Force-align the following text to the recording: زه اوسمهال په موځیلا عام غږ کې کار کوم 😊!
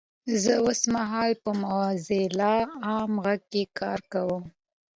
زه 0.43 0.53
اوسمهال 0.67 1.31
په 1.43 1.51
موځیلا 1.61 2.55
عام 2.87 3.13
غږ 3.25 3.41
کې 3.51 3.63
کار 3.79 3.99
کوم 4.13 4.41
😊! 4.41 4.41